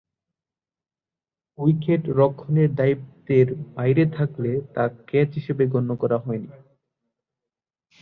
উইকেট-রক্ষণের 1.59 2.69
দায়িত্বের 2.75 3.47
বাইরে 3.75 4.03
থাকলে 4.17 4.51
তা 4.75 4.83
ক্যাচ 5.07 5.29
হিসেবে 5.33 5.63
গণ্য 5.67 5.91
করা 5.95 6.17
হয়নি। 6.17 6.49